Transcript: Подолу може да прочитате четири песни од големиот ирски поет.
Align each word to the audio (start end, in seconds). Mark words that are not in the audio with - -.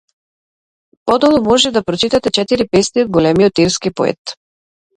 Подолу 1.09 1.41
може 1.49 1.71
да 1.75 1.85
прочитате 1.91 2.33
четири 2.39 2.67
песни 2.75 3.07
од 3.07 3.15
големиот 3.19 3.65
ирски 3.69 3.95
поет. 4.01 4.39